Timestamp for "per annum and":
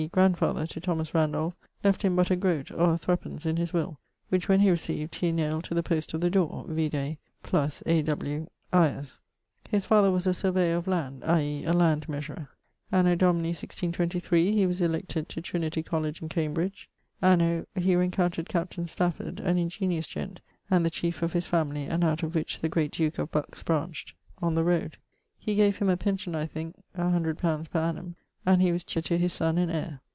27.69-28.59